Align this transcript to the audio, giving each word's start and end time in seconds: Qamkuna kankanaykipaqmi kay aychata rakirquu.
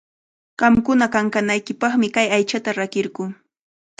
Qamkuna 0.59 1.05
kankanaykipaqmi 1.15 2.07
kay 2.15 2.27
aychata 2.37 2.69
rakirquu. 2.79 3.23